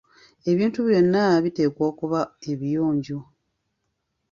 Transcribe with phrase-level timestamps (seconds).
[0.51, 2.19] Ebintu byonna biteekwa okuba
[2.51, 3.19] ebiyonjo.